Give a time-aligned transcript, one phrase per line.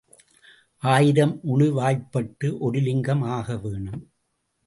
[0.83, 4.01] ஆயிரம் உளி வாய்ப்பட்டு ஒரு லிங்கம் ஆக வேணும்.